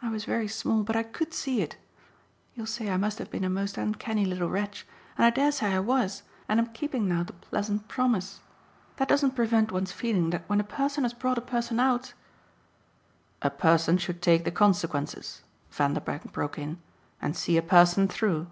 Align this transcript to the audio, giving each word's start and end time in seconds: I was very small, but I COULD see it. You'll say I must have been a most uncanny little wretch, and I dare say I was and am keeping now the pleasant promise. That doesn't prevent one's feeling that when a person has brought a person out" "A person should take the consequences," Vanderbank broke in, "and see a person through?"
I 0.00 0.10
was 0.10 0.24
very 0.26 0.46
small, 0.46 0.84
but 0.84 0.94
I 0.94 1.02
COULD 1.02 1.34
see 1.34 1.60
it. 1.60 1.76
You'll 2.54 2.66
say 2.68 2.88
I 2.88 2.96
must 2.96 3.18
have 3.18 3.32
been 3.32 3.42
a 3.42 3.50
most 3.50 3.76
uncanny 3.76 4.24
little 4.24 4.48
wretch, 4.48 4.86
and 5.18 5.24
I 5.24 5.30
dare 5.30 5.50
say 5.50 5.74
I 5.74 5.80
was 5.80 6.22
and 6.48 6.60
am 6.60 6.68
keeping 6.68 7.08
now 7.08 7.24
the 7.24 7.32
pleasant 7.32 7.88
promise. 7.88 8.38
That 8.98 9.08
doesn't 9.08 9.34
prevent 9.34 9.72
one's 9.72 9.90
feeling 9.90 10.30
that 10.30 10.44
when 10.48 10.60
a 10.60 10.62
person 10.62 11.02
has 11.02 11.12
brought 11.14 11.36
a 11.38 11.40
person 11.40 11.80
out" 11.80 12.12
"A 13.42 13.50
person 13.50 13.98
should 13.98 14.22
take 14.22 14.44
the 14.44 14.52
consequences," 14.52 15.42
Vanderbank 15.72 16.32
broke 16.32 16.58
in, 16.60 16.80
"and 17.20 17.36
see 17.36 17.56
a 17.56 17.60
person 17.60 18.06
through?" 18.06 18.46